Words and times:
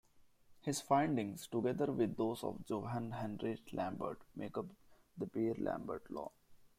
His 0.63 0.81
findings, 0.81 1.45
together 1.45 1.91
with 1.91 2.17
those 2.17 2.43
of 2.43 2.67
Johann 2.67 3.11
Heinrich 3.11 3.71
Lambert, 3.71 4.17
make 4.35 4.57
up 4.57 4.65
the 5.15 5.27
Beer-Lambert 5.27 6.09
law. 6.09 6.31